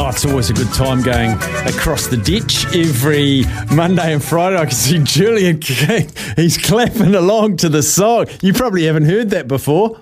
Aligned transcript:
Oh, 0.00 0.10
it's 0.10 0.24
always 0.24 0.48
a 0.48 0.52
good 0.52 0.72
time 0.72 1.02
going 1.02 1.32
across 1.66 2.06
the 2.06 2.16
ditch 2.16 2.66
every 2.72 3.42
Monday 3.74 4.12
and 4.12 4.22
Friday. 4.22 4.56
I 4.56 4.66
can 4.66 4.70
see 4.70 5.00
Julian 5.00 5.58
King. 5.60 6.08
He's 6.36 6.56
clapping 6.56 7.16
along 7.16 7.56
to 7.58 7.68
the 7.68 7.82
song. 7.82 8.26
You 8.40 8.52
probably 8.52 8.84
haven't 8.84 9.06
heard 9.06 9.30
that 9.30 9.48
before. 9.48 10.00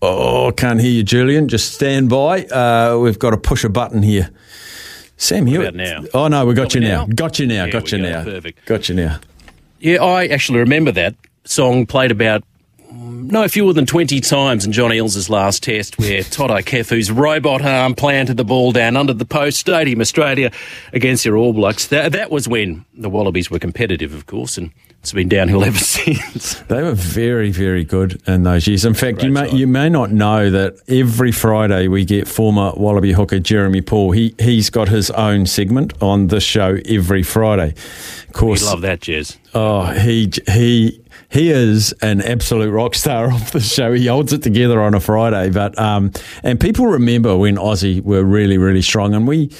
Oh, 0.00 0.52
can't 0.52 0.80
hear 0.80 0.90
you, 0.90 1.02
Julian. 1.02 1.48
Just 1.48 1.74
stand 1.74 2.08
by. 2.08 2.44
Uh, 2.46 2.96
we've 2.98 3.18
got 3.18 3.30
to 3.32 3.36
push 3.36 3.62
a 3.62 3.68
button 3.68 4.02
here. 4.02 4.30
Sam 5.18 5.44
Hewitt. 5.44 5.74
now? 5.74 6.04
Oh, 6.14 6.28
no, 6.28 6.46
we 6.46 6.54
got, 6.54 6.62
Got 6.64 6.76
you 6.76 6.80
now. 6.80 7.04
now? 7.04 7.12
Got 7.14 7.38
you 7.38 7.46
now. 7.46 7.66
Got 7.66 7.92
you 7.92 7.98
go. 7.98 8.04
now. 8.04 8.24
Perfect. 8.24 8.64
Got 8.64 8.88
you 8.88 8.94
now. 8.94 9.20
Yeah, 9.80 10.02
I 10.02 10.28
actually 10.28 10.60
remember 10.60 10.92
that 10.92 11.14
song 11.44 11.84
played 11.84 12.10
about 12.10 12.42
no 13.30 13.48
fewer 13.48 13.72
than 13.72 13.86
20 13.86 14.20
times 14.20 14.64
in 14.64 14.72
John 14.72 14.90
Eales' 14.90 15.28
last 15.28 15.62
test 15.62 15.98
where 15.98 16.20
Toutai 16.22 16.62
Kefu's 16.64 17.10
robot 17.10 17.62
arm 17.62 17.94
planted 17.94 18.36
the 18.36 18.44
ball 18.44 18.72
down 18.72 18.96
under 18.96 19.12
the 19.12 19.24
post, 19.24 19.58
Stadium 19.60 20.00
Australia 20.00 20.50
against 20.92 21.24
your 21.24 21.36
All 21.36 21.52
Blacks. 21.52 21.86
That, 21.88 22.12
that 22.12 22.30
was 22.30 22.48
when 22.48 22.84
the 22.94 23.10
Wallabies 23.10 23.50
were 23.50 23.58
competitive, 23.58 24.14
of 24.14 24.26
course, 24.26 24.58
and 24.58 24.70
it's 25.00 25.12
been 25.12 25.28
downhill 25.28 25.64
ever 25.64 25.78
since. 25.78 26.54
They 26.62 26.82
were 26.82 26.92
very, 26.94 27.50
very 27.50 27.84
good 27.84 28.20
in 28.26 28.42
those 28.42 28.66
years. 28.66 28.84
In 28.84 28.94
fact, 28.94 29.22
you 29.22 29.30
may 29.30 29.50
you 29.50 29.66
may 29.66 29.88
not 29.88 30.10
know 30.10 30.50
that 30.50 30.74
every 30.88 31.30
Friday 31.32 31.88
we 31.88 32.04
get 32.04 32.26
former 32.26 32.72
Wallaby 32.76 33.12
hooker 33.12 33.38
Jeremy 33.38 33.80
Paul. 33.80 34.10
He 34.10 34.34
he's 34.38 34.70
got 34.70 34.88
his 34.88 35.10
own 35.12 35.46
segment 35.46 35.94
on 36.02 36.26
this 36.26 36.42
show 36.42 36.78
every 36.86 37.22
Friday. 37.22 37.70
Of 37.70 38.26
We 38.28 38.32
course, 38.32 38.64
love 38.64 38.80
that, 38.82 39.00
Jez. 39.00 39.36
Oh, 39.54 39.86
he 39.86 40.32
he 40.50 41.00
he 41.30 41.50
is 41.50 41.92
an 42.00 42.22
absolute 42.22 42.70
rock 42.70 42.94
star 42.94 43.26
of 43.32 43.52
the 43.52 43.60
show. 43.60 43.92
He 43.92 44.06
holds 44.06 44.32
it 44.32 44.42
together 44.42 44.80
on 44.80 44.94
a 44.94 45.00
Friday, 45.00 45.50
but 45.50 45.78
um, 45.78 46.12
and 46.42 46.58
people 46.58 46.86
remember 46.86 47.36
when 47.36 47.56
Aussie 47.56 48.02
were 48.02 48.24
really 48.24 48.58
really 48.58 48.82
strong, 48.82 49.14
and 49.14 49.26
we, 49.26 49.50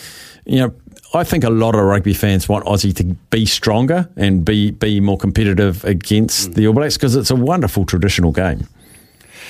you 0.44 0.58
know. 0.58 0.74
I 1.14 1.24
think 1.24 1.42
a 1.42 1.48
lot 1.48 1.74
of 1.74 1.84
rugby 1.84 2.12
fans 2.12 2.50
want 2.50 2.66
Aussie 2.66 2.94
to 2.96 3.04
be 3.30 3.46
stronger 3.46 4.10
and 4.16 4.44
be, 4.44 4.72
be 4.72 5.00
more 5.00 5.16
competitive 5.16 5.82
against 5.86 6.52
the 6.52 6.66
All 6.66 6.74
Blacks 6.74 6.98
because 6.98 7.16
it's 7.16 7.30
a 7.30 7.34
wonderful 7.34 7.86
traditional 7.86 8.30
game. 8.30 8.68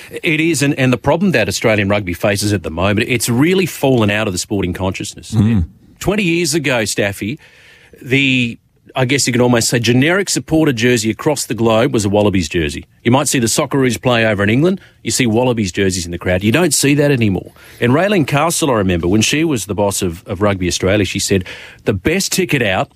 It 0.09 0.39
is, 0.39 0.61
and, 0.61 0.73
and 0.79 0.93
the 0.93 0.97
problem 0.97 1.33
that 1.33 1.47
Australian 1.47 1.89
rugby 1.89 2.13
faces 2.13 2.53
at 2.53 2.63
the 2.63 2.71
moment, 2.71 3.09
it's 3.09 3.27
really 3.27 3.65
fallen 3.65 4.09
out 4.09 4.25
of 4.25 4.33
the 4.33 4.39
sporting 4.39 4.71
consciousness. 4.71 5.31
Mm. 5.31 5.67
20 5.99 6.23
years 6.23 6.53
ago, 6.53 6.85
Staffy, 6.85 7.39
the, 8.01 8.57
I 8.95 9.05
guess 9.05 9.27
you 9.27 9.33
can 9.33 9.41
almost 9.41 9.69
say, 9.69 9.79
generic 9.79 10.29
supporter 10.29 10.73
jersey 10.73 11.09
across 11.09 11.45
the 11.45 11.53
globe 11.53 11.93
was 11.93 12.05
a 12.05 12.09
Wallabies 12.09 12.49
jersey. 12.49 12.85
You 13.03 13.11
might 13.11 13.27
see 13.27 13.39
the 13.39 13.47
Socceroos 13.47 14.01
play 14.01 14.25
over 14.25 14.43
in 14.43 14.49
England, 14.49 14.81
you 15.03 15.11
see 15.11 15.27
Wallabies 15.27 15.71
jerseys 15.71 16.05
in 16.05 16.11
the 16.11 16.17
crowd. 16.17 16.43
You 16.43 16.51
don't 16.51 16.73
see 16.73 16.93
that 16.95 17.11
anymore. 17.11 17.51
And 17.79 17.91
Raelene 17.93 18.27
Castle, 18.27 18.71
I 18.71 18.75
remember, 18.75 19.07
when 19.07 19.21
she 19.21 19.43
was 19.43 19.65
the 19.65 19.75
boss 19.75 20.01
of, 20.01 20.25
of 20.27 20.41
Rugby 20.41 20.67
Australia, 20.67 21.05
she 21.05 21.19
said, 21.19 21.45
the 21.85 21.93
best 21.93 22.31
ticket 22.31 22.61
out 22.61 22.91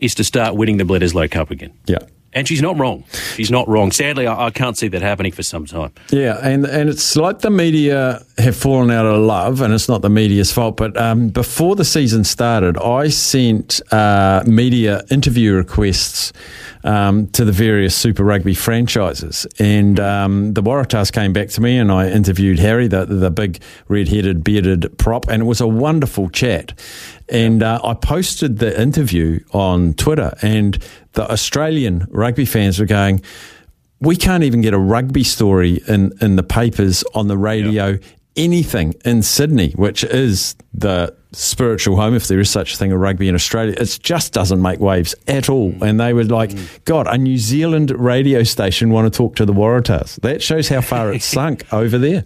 is 0.00 0.14
to 0.16 0.24
start 0.24 0.56
winning 0.56 0.78
the 0.78 0.84
Bledisloe 0.84 1.30
Cup 1.30 1.50
again. 1.50 1.72
Yeah. 1.86 1.98
And 2.34 2.48
she's 2.48 2.62
not 2.62 2.78
wrong. 2.78 3.04
She's 3.34 3.50
not 3.50 3.68
wrong. 3.68 3.92
Sadly, 3.92 4.26
I, 4.26 4.46
I 4.46 4.50
can't 4.50 4.76
see 4.78 4.88
that 4.88 5.02
happening 5.02 5.32
for 5.32 5.42
some 5.42 5.66
time. 5.66 5.92
Yeah, 6.10 6.38
and 6.42 6.64
and 6.64 6.88
it's 6.88 7.14
like 7.14 7.40
the 7.40 7.50
media 7.50 8.24
have 8.38 8.56
fallen 8.56 8.90
out 8.90 9.04
of 9.04 9.20
love, 9.20 9.60
and 9.60 9.74
it's 9.74 9.88
not 9.88 10.00
the 10.00 10.08
media's 10.08 10.50
fault. 10.50 10.76
But 10.78 10.96
um, 10.96 11.28
before 11.28 11.76
the 11.76 11.84
season 11.84 12.24
started, 12.24 12.78
I 12.78 13.08
sent 13.08 13.82
uh, 13.92 14.42
media 14.46 15.04
interview 15.10 15.52
requests 15.54 16.32
um, 16.84 17.26
to 17.28 17.44
the 17.44 17.52
various 17.52 17.94
Super 17.94 18.24
Rugby 18.24 18.54
franchises, 18.54 19.46
and 19.58 20.00
um, 20.00 20.54
the 20.54 20.62
Waratahs 20.62 21.12
came 21.12 21.34
back 21.34 21.48
to 21.50 21.60
me, 21.60 21.76
and 21.76 21.92
I 21.92 22.08
interviewed 22.08 22.58
Harry, 22.58 22.88
the 22.88 23.04
the 23.04 23.30
big 23.30 23.60
red-headed, 23.88 24.42
bearded 24.42 24.96
prop, 24.96 25.28
and 25.28 25.42
it 25.42 25.46
was 25.46 25.60
a 25.60 25.68
wonderful 25.68 26.30
chat. 26.30 26.72
And 27.32 27.62
uh, 27.62 27.80
I 27.82 27.94
posted 27.94 28.58
the 28.58 28.80
interview 28.80 29.40
on 29.52 29.94
Twitter, 29.94 30.36
and 30.42 30.78
the 31.14 31.28
Australian 31.28 32.06
rugby 32.10 32.44
fans 32.44 32.78
were 32.78 32.86
going 32.86 33.22
we 34.02 34.16
can't 34.16 34.42
even 34.42 34.60
get 34.60 34.74
a 34.74 34.78
rugby 34.78 35.22
story 35.22 35.80
in, 35.86 36.12
in 36.20 36.34
the 36.34 36.42
papers, 36.42 37.04
on 37.14 37.28
the 37.28 37.38
radio, 37.38 37.98
anything 38.34 38.94
in 39.04 39.22
Sydney, 39.22 39.70
which 39.72 40.02
is 40.02 40.56
the 40.74 41.14
spiritual 41.30 41.96
home, 41.96 42.14
if 42.14 42.26
there 42.26 42.40
is 42.40 42.50
such 42.50 42.74
a 42.74 42.76
thing, 42.76 42.90
of 42.90 42.98
rugby 42.98 43.28
in 43.28 43.36
Australia. 43.36 43.76
It 43.78 43.98
just 44.02 44.32
doesn't 44.32 44.60
make 44.60 44.80
waves 44.80 45.14
at 45.28 45.48
all. 45.48 45.72
And 45.84 46.00
they 46.00 46.14
were 46.14 46.24
like, 46.24 46.50
God, 46.84 47.06
a 47.06 47.16
New 47.16 47.38
Zealand 47.38 47.92
radio 47.92 48.42
station 48.42 48.90
want 48.90 49.10
to 49.12 49.16
talk 49.16 49.36
to 49.36 49.46
the 49.46 49.52
Waratahs. 49.52 50.20
That 50.22 50.42
shows 50.42 50.68
how 50.68 50.80
far 50.80 51.12
it's 51.14 51.24
sunk 51.24 51.72
over 51.72 51.96
there. 51.96 52.24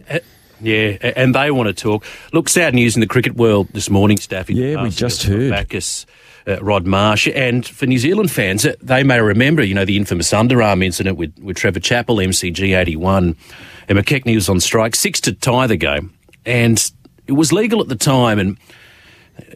Yeah, 0.60 0.96
and 1.16 1.34
they 1.34 1.50
want 1.50 1.68
to 1.68 1.74
talk. 1.74 2.04
Look, 2.32 2.48
sad 2.48 2.74
news 2.74 2.96
in 2.96 3.00
the 3.00 3.06
cricket 3.06 3.34
world 3.34 3.68
this 3.72 3.90
morning, 3.90 4.16
Staffy. 4.18 4.54
Yeah, 4.54 4.82
we 4.82 4.90
just 4.90 5.24
heard. 5.24 5.50
Bacchus, 5.50 6.06
uh, 6.46 6.58
Rod 6.62 6.86
Marsh. 6.86 7.28
And 7.34 7.66
for 7.66 7.86
New 7.86 7.98
Zealand 7.98 8.30
fans, 8.30 8.64
uh, 8.64 8.74
they 8.80 9.02
may 9.02 9.20
remember, 9.20 9.62
you 9.62 9.74
know, 9.74 9.84
the 9.84 9.96
infamous 9.96 10.30
underarm 10.32 10.82
incident 10.84 11.18
with, 11.18 11.36
with 11.38 11.56
Trevor 11.56 11.80
Chappell, 11.80 12.16
MCG 12.16 12.78
81. 12.78 13.36
And 13.88 13.98
McKechnie 13.98 14.34
was 14.34 14.48
on 14.48 14.60
strike, 14.60 14.94
six 14.96 15.20
to 15.22 15.32
tie 15.32 15.66
the 15.66 15.76
game. 15.76 16.14
And 16.44 16.90
it 17.26 17.32
was 17.32 17.52
legal 17.52 17.80
at 17.80 17.88
the 17.88 17.96
time. 17.96 18.38
And 18.38 18.56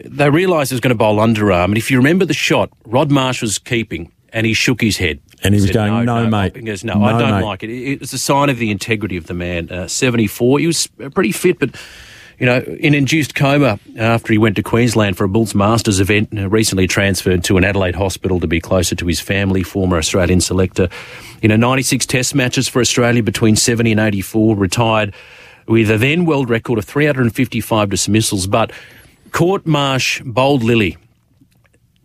they 0.05 0.29
realised 0.29 0.71
he 0.71 0.75
was 0.75 0.81
going 0.81 0.91
to 0.91 0.99
bowl 0.99 1.17
underarm. 1.17 1.67
And 1.67 1.79
if 1.79 1.91
you 1.91 1.97
remember 1.97 2.25
the 2.25 2.35
shot, 2.35 2.71
Rod 2.85 3.11
Marsh 3.11 3.41
was 3.41 3.59
keeping 3.59 4.13
and 4.33 4.47
he 4.47 4.55
shook 4.55 4.81
his 4.81 4.97
head. 4.99 5.21
And 5.43 5.55
he 5.55 5.61
was 5.61 5.69
Said, 5.71 5.75
going, 5.75 6.05
"No, 6.05 6.27
mate. 6.29 6.55
He 6.57 6.63
goes, 6.63 6.85
no, 6.85 6.95
No, 6.99 7.05
I 7.05 7.19
don't 7.19 7.31
mate." 7.41 7.45
like 7.45 7.63
it. 7.63 7.71
It- 7.71 7.93
It 7.93 8.01
was 8.01 8.13
a 8.13 8.19
sign 8.19 8.51
of 8.51 8.59
the 8.59 8.71
integrity 8.71 9.17
of 9.17 9.27
the 9.27 9.35
man. 9.35 9.71
Uh, 9.71 9.89
74. 9.89 10.59
He 10.59 10.67
was 10.67 10.87
pretty 11.15 11.33
fit, 11.33 11.59
but, 11.59 11.71
you 12.39 12.45
know, 12.47 12.59
in 12.79 12.95
induced 12.95 13.35
coma 13.35 13.79
after 13.97 14.33
he 14.33 14.39
went 14.39 14.57
to 14.57 14.63
Queensland 14.63 15.17
for 15.17 15.25
a 15.25 15.29
Bulls 15.29 15.55
Masters 15.55 15.99
event, 15.99 16.29
uh, 16.37 16.49
recently 16.49 16.87
transferred 16.87 17.43
to 17.45 17.57
an 17.57 17.65
Adelaide 17.65 17.95
hospital 17.95 18.39
to 18.41 18.47
be 18.47 18.61
closer 18.61 18.95
to 18.97 19.07
his 19.07 19.21
family, 19.21 19.63
former 19.63 19.97
Australian 19.97 20.41
selector. 20.43 20.89
You 21.41 21.49
know, 21.49 21.57
96 21.57 22.05
test 22.05 22.35
matches 22.35 22.69
for 22.69 22.81
Australia 22.81 23.23
between 23.23 23.57
70 23.57 23.93
and 23.93 24.01
84, 24.01 24.57
retired 24.57 25.15
with 25.67 25.91
a 25.91 25.97
then 25.97 26.27
world 26.27 26.51
record 26.51 26.79
of 26.79 26.85
355 26.85 27.89
dismissals, 27.89 28.47
but 28.47 28.73
caught 29.33 29.65
Marsh 29.67 30.21
bowled 30.25 30.63
Lillee 30.63 30.97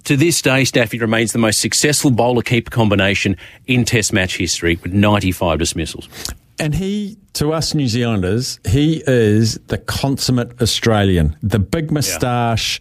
to 0.06 0.16
this 0.16 0.42
day, 0.42 0.64
Staffy 0.64 1.00
remains 1.00 1.34
the 1.34 1.40
most 1.40 1.60
successful 1.60 2.12
bowler 2.12 2.42
keeper 2.42 2.72
combination 2.72 3.38
in 3.68 3.86
Test 3.86 4.14
match 4.14 4.38
history 4.38 4.80
with 4.81 4.94
95 4.94 5.60
dismissals. 5.60 6.07
And 6.60 6.74
he, 6.74 7.18
to 7.36 7.52
us 7.52 7.74
New 7.74 7.88
Zealanders, 7.88 8.60
he 8.68 9.04
is 9.06 9.56
the 9.68 9.78
consummate 9.78 10.62
Australian. 10.62 11.36
The 11.44 11.60
big 11.60 11.92
moustache, 11.92 12.80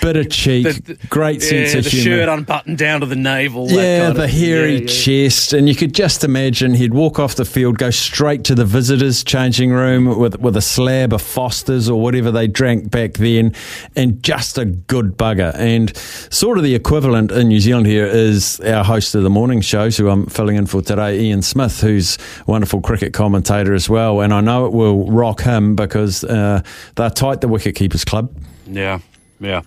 bit 0.00 0.16
of 0.16 0.28
cheek, 0.30 1.08
great 1.08 1.40
sense 1.40 1.72
yeah, 1.72 1.78
of 1.78 1.84
the 1.84 1.90
humour. 1.90 2.16
shirt 2.18 2.28
unbuttoned 2.28 2.78
down 2.78 3.00
to 3.00 3.06
the 3.06 3.16
navel. 3.16 3.70
Yeah, 3.70 4.10
the 4.10 4.24
of- 4.24 4.30
hairy 4.30 4.74
yeah, 4.74 4.80
yeah. 4.80 4.86
chest, 5.28 5.52
and 5.52 5.68
you 5.68 5.76
could 5.76 5.94
just 5.94 6.24
imagine 6.24 6.74
he'd 6.74 6.94
walk 6.94 7.20
off 7.20 7.36
the 7.36 7.44
field, 7.44 7.78
go 7.78 7.90
straight 7.90 8.42
to 8.44 8.56
the 8.56 8.64
visitors' 8.64 9.22
changing 9.22 9.70
room 9.70 10.18
with 10.18 10.38
with 10.40 10.56
a 10.56 10.62
slab 10.62 11.12
of 11.12 11.22
Fosters 11.22 11.88
or 11.88 12.00
whatever 12.00 12.32
they 12.32 12.48
drank 12.48 12.90
back 12.90 13.14
then, 13.14 13.54
and 13.94 14.20
just 14.22 14.58
a 14.58 14.64
good 14.64 15.16
bugger. 15.16 15.54
And 15.54 15.96
sort 15.96 16.58
of 16.58 16.64
the 16.64 16.74
equivalent 16.74 17.30
in 17.30 17.48
New 17.48 17.60
Zealand 17.60 17.86
here 17.86 18.06
is 18.06 18.58
our 18.60 18.82
host 18.82 19.14
of 19.14 19.22
the 19.22 19.30
morning 19.30 19.60
shows, 19.60 19.96
who 19.96 20.08
I'm 20.08 20.26
filling 20.26 20.56
in 20.56 20.66
for 20.66 20.82
today, 20.82 21.20
Ian 21.20 21.42
Smith, 21.42 21.80
who's 21.80 22.18
a 22.40 22.50
wonderful 22.50 22.80
cricket 22.80 23.12
commentator 23.12 23.74
as 23.74 23.88
well. 23.88 23.91
Well, 23.92 24.22
and 24.22 24.32
I 24.32 24.40
know 24.40 24.64
it 24.64 24.72
will 24.72 25.04
rock 25.10 25.42
him 25.42 25.76
because 25.76 26.24
uh, 26.24 26.62
they're 26.94 27.10
tight, 27.10 27.42
the 27.42 27.46
wicketkeepers 27.46 28.06
club. 28.06 28.34
Yeah, 28.66 29.00
yeah. 29.38 29.60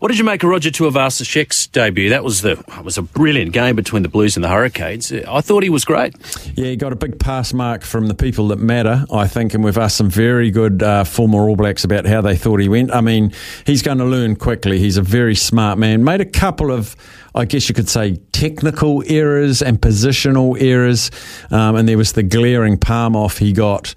What 0.00 0.08
did 0.08 0.18
you 0.18 0.24
make 0.24 0.42
of 0.42 0.50
Roger 0.50 0.70
Tuivasa-Sheck's 0.70 1.68
debut? 1.68 2.10
That 2.10 2.24
was 2.24 2.42
the 2.42 2.60
was 2.82 2.98
a 2.98 3.02
brilliant 3.02 3.52
game 3.52 3.76
between 3.76 4.02
the 4.02 4.08
Blues 4.08 4.36
and 4.36 4.42
the 4.42 4.48
Hurricanes. 4.48 5.12
I 5.12 5.40
thought 5.40 5.62
he 5.62 5.70
was 5.70 5.84
great. 5.84 6.16
Yeah, 6.56 6.66
he 6.66 6.76
got 6.76 6.92
a 6.92 6.96
big 6.96 7.20
pass 7.20 7.52
mark 7.54 7.84
from 7.84 8.08
the 8.08 8.14
people 8.14 8.48
that 8.48 8.58
matter, 8.58 9.04
I 9.12 9.28
think, 9.28 9.54
and 9.54 9.62
we've 9.62 9.78
asked 9.78 9.98
some 9.98 10.10
very 10.10 10.50
good 10.50 10.82
uh, 10.82 11.04
former 11.04 11.48
All 11.48 11.54
Blacks 11.54 11.84
about 11.84 12.06
how 12.06 12.20
they 12.20 12.36
thought 12.36 12.58
he 12.58 12.68
went. 12.68 12.90
I 12.90 13.02
mean, 13.02 13.32
he's 13.64 13.82
going 13.82 13.98
to 13.98 14.04
learn 14.04 14.34
quickly. 14.34 14.80
He's 14.80 14.96
a 14.96 15.02
very 15.02 15.36
smart 15.36 15.78
man. 15.78 16.02
Made 16.02 16.20
a 16.20 16.26
couple 16.26 16.72
of 16.72 16.96
I 17.34 17.44
guess 17.44 17.68
you 17.68 17.74
could 17.74 17.88
say, 17.88 18.16
technical 18.32 19.02
errors 19.06 19.62
and 19.62 19.80
positional 19.80 20.60
errors. 20.60 21.10
Um, 21.50 21.76
and 21.76 21.88
there 21.88 21.98
was 21.98 22.12
the 22.12 22.22
glaring 22.22 22.78
palm 22.78 23.16
off 23.16 23.38
he 23.38 23.52
got, 23.52 23.94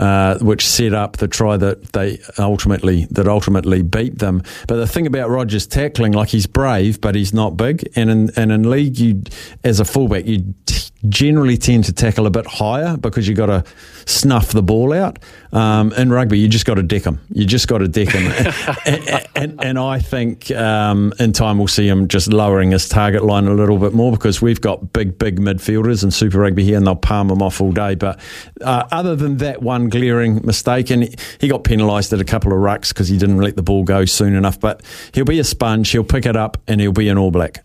uh, 0.00 0.38
which 0.38 0.66
set 0.66 0.94
up 0.94 1.18
the 1.18 1.28
try 1.28 1.56
that 1.56 1.92
they 1.92 2.20
ultimately 2.38 3.06
that 3.10 3.28
ultimately 3.28 3.82
beat 3.82 4.18
them. 4.18 4.42
But 4.66 4.76
the 4.76 4.86
thing 4.86 5.06
about 5.06 5.28
Rogers 5.28 5.66
tackling, 5.66 6.12
like 6.12 6.28
he's 6.28 6.46
brave, 6.46 7.00
but 7.00 7.14
he's 7.14 7.34
not 7.34 7.56
big. 7.56 7.88
And 7.94 8.10
in 8.10 8.30
and 8.36 8.50
in 8.50 8.70
league, 8.70 8.98
you 8.98 9.22
as 9.64 9.80
a 9.80 9.84
fullback, 9.84 10.26
you 10.26 10.54
generally 11.08 11.56
tend 11.56 11.84
to 11.84 11.92
tackle 11.92 12.26
a 12.26 12.30
bit 12.30 12.46
higher 12.46 12.96
because 12.96 13.28
you've 13.28 13.36
got 13.36 13.46
to 13.46 13.64
snuff 14.06 14.52
the 14.52 14.62
ball 14.62 14.92
out. 14.92 15.18
Um, 15.52 15.92
in 15.92 16.10
rugby, 16.10 16.38
you 16.38 16.48
just 16.48 16.66
got 16.66 16.74
to 16.74 16.82
deck 16.82 17.04
him. 17.04 17.20
You 17.32 17.44
just 17.44 17.68
got 17.68 17.78
to 17.78 17.88
deck 17.88 18.08
him. 18.08 18.52
and, 18.84 19.26
and, 19.36 19.64
and, 19.64 19.78
I 19.78 20.00
think 20.00 20.50
um, 20.50 21.12
in 21.18 21.32
time 21.32 21.58
we'll 21.58 21.68
see 21.68 21.88
him 21.88 22.08
just 22.08 22.28
lowering 22.28 22.72
his 22.72 22.88
target 22.88 23.24
line 23.24 23.46
a 23.46 23.54
little 23.54 23.78
bit 23.78 23.94
more 23.94 24.10
because 24.12 24.42
we've 24.42 24.60
got 24.60 24.92
big, 24.92 25.18
big 25.18 25.40
midfielders 25.40 26.02
in 26.02 26.10
Super 26.10 26.40
Rugby 26.40 26.64
here 26.64 26.76
and 26.76 26.86
they'll 26.86 26.96
palm 26.96 27.30
him 27.30 27.42
off 27.42 27.60
all 27.60 27.72
day. 27.72 27.94
But 27.94 28.20
uh, 28.60 28.84
other 28.90 29.14
than 29.14 29.38
that 29.38 29.62
one 29.62 29.88
glaring 29.88 30.44
mistake, 30.44 30.90
and 30.90 31.14
he 31.40 31.48
got 31.48 31.64
penalised 31.64 32.12
at 32.12 32.20
a 32.20 32.24
couple 32.24 32.52
of 32.52 32.58
rucks 32.58 32.88
because 32.88 33.08
he 33.08 33.16
didn't 33.16 33.38
let 33.38 33.56
the 33.56 33.62
ball 33.62 33.84
go 33.84 34.04
soon 34.04 34.34
enough. 34.34 34.58
But 34.58 34.82
he'll 35.12 35.24
be 35.24 35.38
a 35.38 35.44
sponge. 35.44 35.90
He'll 35.90 36.04
pick 36.04 36.26
it 36.26 36.36
up 36.36 36.58
and 36.66 36.80
he'll 36.80 36.92
be 36.92 37.08
an 37.08 37.18
All 37.18 37.30
Black. 37.30 37.64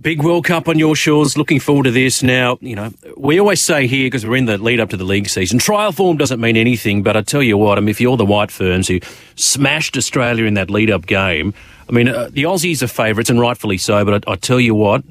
Big 0.00 0.22
World 0.22 0.44
Cup 0.44 0.68
on 0.68 0.78
your 0.78 0.96
shores. 0.96 1.36
Looking 1.36 1.60
forward 1.60 1.84
to 1.84 1.90
this. 1.90 2.22
Now, 2.22 2.58
you 2.60 2.76
know, 2.76 2.92
we 3.16 3.38
always 3.38 3.62
say 3.62 3.86
here, 3.86 4.06
because 4.06 4.26
we're 4.26 4.36
in 4.36 4.46
the 4.46 4.58
lead 4.58 4.80
up 4.80 4.90
to 4.90 4.96
the 4.96 5.04
league 5.04 5.28
season, 5.28 5.58
trial 5.58 5.92
form 5.92 6.16
doesn't 6.16 6.40
mean 6.40 6.56
anything, 6.56 7.02
but 7.02 7.16
I 7.16 7.22
tell 7.22 7.42
you 7.42 7.56
what, 7.56 7.78
I 7.78 7.80
mean, 7.80 7.90
if 7.90 8.00
you're 8.00 8.16
the 8.16 8.24
White 8.24 8.50
Ferns 8.50 8.88
who 8.88 9.00
smashed 9.36 9.96
Australia 9.96 10.44
in 10.44 10.54
that 10.54 10.68
lead 10.70 10.90
up 10.90 11.06
game, 11.06 11.54
I 11.88 11.92
mean, 11.92 12.08
uh, 12.08 12.28
the 12.30 12.44
Aussies 12.44 12.82
are 12.82 12.88
favourites, 12.88 13.30
and 13.30 13.40
rightfully 13.40 13.78
so, 13.78 14.04
but 14.04 14.26
I, 14.26 14.32
I 14.32 14.36
tell 14.36 14.60
you 14.60 14.74
what, 14.74 15.04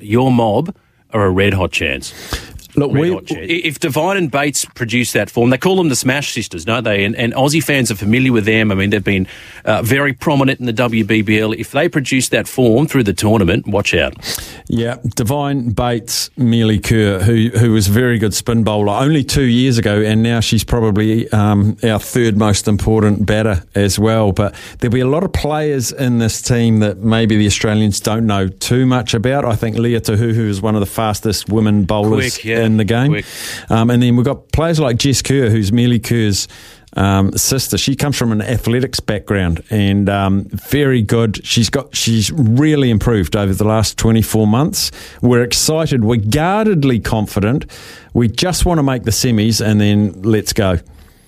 your 0.00 0.30
mob 0.30 0.74
are 1.10 1.24
a 1.24 1.30
red 1.30 1.54
hot 1.54 1.72
chance. 1.72 2.12
Look, 2.76 2.92
we, 2.92 3.16
if 3.30 3.78
Devine 3.78 4.18
and 4.18 4.30
Bates 4.30 4.66
produce 4.66 5.12
that 5.12 5.30
form, 5.30 5.48
they 5.48 5.56
call 5.56 5.76
them 5.76 5.88
the 5.88 5.96
Smash 5.96 6.34
Sisters, 6.34 6.66
don't 6.66 6.84
they? 6.84 7.04
And, 7.04 7.16
and 7.16 7.32
Aussie 7.32 7.64
fans 7.64 7.90
are 7.90 7.96
familiar 7.96 8.32
with 8.32 8.44
them. 8.44 8.70
I 8.70 8.74
mean, 8.74 8.90
they've 8.90 9.02
been 9.02 9.26
uh, 9.64 9.82
very 9.82 10.12
prominent 10.12 10.60
in 10.60 10.66
the 10.66 10.74
WBBL. 10.74 11.56
If 11.56 11.70
they 11.72 11.88
produce 11.88 12.28
that 12.30 12.46
form 12.46 12.86
through 12.86 13.04
the 13.04 13.14
tournament, 13.14 13.66
watch 13.66 13.94
out. 13.94 14.14
Yeah, 14.68 14.98
Devine 15.14 15.70
Bates, 15.70 16.30
Melie 16.36 16.80
Kerr, 16.80 17.20
who 17.20 17.50
who 17.56 17.72
was 17.72 17.88
a 17.88 17.92
very 17.92 18.18
good 18.18 18.34
spin 18.34 18.62
bowler 18.62 18.92
only 18.92 19.24
two 19.24 19.44
years 19.44 19.78
ago, 19.78 20.02
and 20.02 20.22
now 20.22 20.40
she's 20.40 20.64
probably 20.64 21.30
um, 21.30 21.78
our 21.82 21.98
third 21.98 22.36
most 22.36 22.68
important 22.68 23.24
batter 23.24 23.64
as 23.74 23.98
well. 23.98 24.32
But 24.32 24.54
there'll 24.78 24.92
be 24.92 25.00
a 25.00 25.08
lot 25.08 25.24
of 25.24 25.32
players 25.32 25.92
in 25.92 26.18
this 26.18 26.42
team 26.42 26.80
that 26.80 26.98
maybe 26.98 27.36
the 27.36 27.46
Australians 27.46 28.00
don't 28.00 28.26
know 28.26 28.48
too 28.48 28.84
much 28.86 29.14
about. 29.14 29.44
I 29.44 29.54
think 29.54 29.78
Lea 29.78 29.94
Tahuhu 29.94 30.48
is 30.48 30.60
one 30.60 30.74
of 30.74 30.80
the 30.80 30.86
fastest 30.86 31.48
women 31.48 31.84
bowlers. 31.84 32.34
Quick, 32.34 32.44
yeah 32.44 32.65
in 32.66 32.76
the 32.76 32.84
game. 32.84 33.22
Um, 33.70 33.90
and 33.90 34.02
then 34.02 34.16
we've 34.16 34.26
got 34.26 34.52
players 34.52 34.78
like 34.78 34.98
Jess 34.98 35.22
Kerr, 35.22 35.48
who's 35.48 35.72
Melie 35.72 36.00
Kerr's 36.00 36.48
um, 36.96 37.32
sister. 37.36 37.78
She 37.78 37.94
comes 37.94 38.16
from 38.16 38.32
an 38.32 38.42
athletics 38.42 39.00
background 39.00 39.62
and 39.70 40.08
um, 40.08 40.44
very 40.44 41.02
good. 41.02 41.44
She's 41.46 41.70
got 41.70 41.94
she's 41.94 42.32
really 42.32 42.90
improved 42.90 43.36
over 43.36 43.54
the 43.54 43.64
last 43.64 43.98
24 43.98 44.46
months. 44.46 44.90
We're 45.22 45.42
excited. 45.42 46.04
We're 46.04 46.16
guardedly 46.16 47.00
confident. 47.00 47.66
We 48.14 48.28
just 48.28 48.64
want 48.64 48.78
to 48.78 48.82
make 48.82 49.04
the 49.04 49.10
semis 49.10 49.64
and 49.64 49.80
then 49.80 50.22
let's 50.22 50.52
go. 50.52 50.78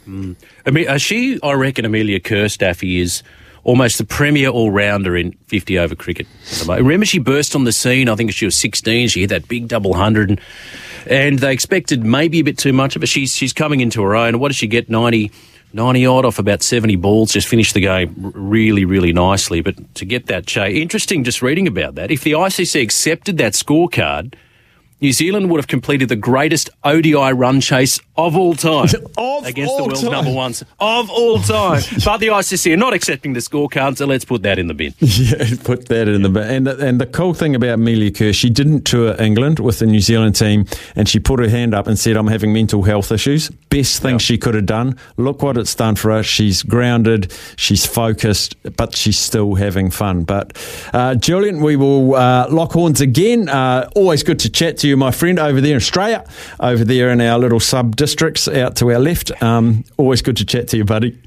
Mm. 0.08 0.36
I 0.64 0.70
mean, 0.70 0.88
uh, 0.88 0.96
she, 0.96 1.38
I 1.42 1.52
reckon, 1.52 1.84
Amelia 1.84 2.18
Kerr, 2.18 2.48
Staffy 2.48 3.00
is 3.00 3.22
almost 3.68 3.98
the 3.98 4.04
premier 4.04 4.48
all 4.48 4.70
rounder 4.70 5.14
in 5.14 5.32
50 5.48 5.78
over 5.78 5.94
cricket. 5.94 6.26
Remember, 6.66 7.04
she 7.04 7.18
burst 7.18 7.54
on 7.54 7.64
the 7.64 7.72
scene. 7.72 8.08
I 8.08 8.14
think 8.14 8.32
she 8.32 8.46
was 8.46 8.56
16. 8.56 9.08
She 9.08 9.20
hit 9.20 9.28
that 9.28 9.46
big 9.46 9.68
double 9.68 9.92
hundred. 9.92 10.30
And, 10.30 10.40
and 11.06 11.38
they 11.38 11.52
expected 11.52 12.02
maybe 12.02 12.38
a 12.40 12.44
bit 12.44 12.56
too 12.56 12.72
much 12.72 12.96
of 12.96 13.02
it. 13.02 13.08
She's 13.08 13.34
she's 13.34 13.52
coming 13.52 13.80
into 13.80 14.02
her 14.02 14.16
own. 14.16 14.38
What 14.38 14.48
does 14.48 14.56
she 14.56 14.68
get? 14.68 14.88
90, 14.88 15.30
90 15.74 16.06
odd 16.06 16.24
off 16.24 16.38
about 16.38 16.62
70 16.62 16.96
balls, 16.96 17.30
just 17.30 17.46
finished 17.46 17.74
the 17.74 17.80
game 17.80 18.14
really, 18.16 18.86
really 18.86 19.12
nicely. 19.12 19.60
But 19.60 19.94
to 19.96 20.06
get 20.06 20.26
that 20.26 20.46
chase, 20.46 20.74
interesting 20.74 21.22
just 21.22 21.42
reading 21.42 21.66
about 21.66 21.94
that. 21.96 22.10
If 22.10 22.24
the 22.24 22.32
ICC 22.32 22.80
accepted 22.80 23.36
that 23.36 23.52
scorecard, 23.52 24.32
New 25.00 25.12
Zealand 25.12 25.50
would 25.50 25.58
have 25.58 25.68
completed 25.68 26.08
the 26.08 26.16
greatest 26.16 26.70
ODI 26.84 27.32
run 27.32 27.60
chase 27.60 28.00
of 28.16 28.36
all 28.36 28.54
time 28.54 28.88
of 29.16 29.46
against 29.46 29.70
all 29.70 29.78
the 29.78 29.84
world's 29.84 30.02
time. 30.02 30.10
number 30.10 30.32
ones 30.32 30.64
of 30.80 31.08
all 31.08 31.38
time. 31.38 31.82
but 32.04 32.18
the 32.18 32.26
ICC 32.28 32.72
are 32.74 32.76
not 32.76 32.92
accepting 32.94 33.32
the 33.32 33.40
scorecard, 33.40 33.96
so 33.96 34.06
let's 34.06 34.24
put 34.24 34.42
that 34.42 34.58
in 34.58 34.66
the 34.66 34.74
bin. 34.74 34.94
Yeah, 35.18 35.44
put 35.64 35.88
that 35.88 36.06
in 36.06 36.22
the 36.22 36.28
bin. 36.28 36.42
And, 36.48 36.68
and 36.68 37.00
the 37.00 37.06
cool 37.06 37.34
thing 37.34 37.54
about 37.54 37.70
Amelia 37.70 38.10
Kerr, 38.10 38.32
she 38.32 38.50
didn't 38.50 38.82
tour 38.82 39.14
England 39.20 39.58
with 39.58 39.78
the 39.80 39.86
New 39.86 40.00
Zealand 40.00 40.36
team, 40.36 40.64
and 40.94 41.08
she 41.08 41.18
put 41.18 41.40
her 41.40 41.48
hand 41.48 41.74
up 41.74 41.86
and 41.86 41.98
said, 41.98 42.16
"I'm 42.16 42.28
having 42.28 42.52
mental 42.52 42.82
health 42.82 43.10
issues." 43.10 43.50
Best 43.68 44.00
thing 44.02 44.18
she 44.18 44.38
could 44.38 44.54
have 44.54 44.66
done. 44.66 44.96
Look 45.16 45.42
what 45.42 45.56
it's 45.56 45.74
done 45.74 45.96
for 45.96 46.12
her. 46.12 46.22
She's 46.22 46.62
grounded, 46.62 47.32
she's 47.56 47.84
focused, 47.84 48.56
but 48.76 48.96
she's 48.96 49.18
still 49.18 49.54
having 49.56 49.90
fun. 49.90 50.24
But 50.24 50.56
uh, 50.92 51.14
Julian, 51.16 51.60
we 51.60 51.76
will 51.76 52.14
uh, 52.14 52.48
lock 52.50 52.72
horns 52.72 53.00
again. 53.00 53.48
Uh, 53.48 53.88
always 53.94 54.22
good 54.22 54.38
to 54.40 54.50
chat 54.50 54.78
to 54.88 54.90
you, 54.90 54.96
my 54.96 55.10
friend, 55.10 55.38
over 55.38 55.60
there 55.60 55.72
in 55.72 55.76
Australia, 55.76 56.24
over 56.60 56.84
there 56.84 57.10
in 57.10 57.20
our 57.20 57.38
little 57.38 57.60
sub 57.60 57.96
districts 57.96 58.48
out 58.48 58.76
to 58.76 58.90
our 58.90 58.98
left. 58.98 59.30
Um, 59.42 59.84
always 59.96 60.22
good 60.22 60.36
to 60.38 60.44
chat 60.44 60.68
to 60.68 60.78
you, 60.78 60.84
buddy. 60.84 61.20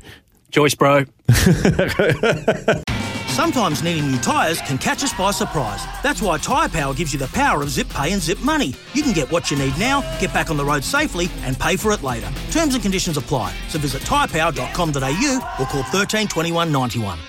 Joyce, 0.50 0.76
bro. 0.76 1.06
Sometimes 3.28 3.82
needing 3.82 4.12
new 4.12 4.18
tyres 4.18 4.60
can 4.62 4.78
catch 4.78 5.04
us 5.04 5.14
by 5.14 5.32
surprise. 5.32 5.86
That's 6.04 6.22
why 6.22 6.38
Tyre 6.38 6.68
Power 6.68 6.94
gives 6.94 7.14
you 7.14 7.20
the 7.20 7.30
power 7.30 7.64
of 7.64 7.70
zip 7.70 7.88
pay 7.90 8.12
and 8.12 8.22
zip 8.22 8.40
money. 8.42 8.74
You 8.94 9.04
can 9.04 9.14
get 9.14 9.32
what 9.32 9.50
you 9.50 9.58
need 9.58 9.78
now, 9.80 10.02
get 10.20 10.34
back 10.34 10.50
on 10.50 10.58
the 10.58 10.66
road 10.66 10.84
safely, 10.84 11.30
and 11.44 11.58
pay 11.58 11.78
for 11.78 11.94
it 11.94 12.04
later. 12.04 12.30
Terms 12.52 12.74
and 12.74 12.84
conditions 12.84 13.16
apply. 13.16 13.54
So 13.70 13.80
visit 13.80 14.02
tyrepower.com.au 14.02 15.56
or 15.60 15.66
call 15.66 15.84
13 15.84 16.28
21 16.28 16.72
91. 16.72 17.20